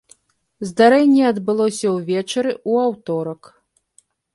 [0.67, 3.41] Здарэнне адбылося ўвечары ў аўторак.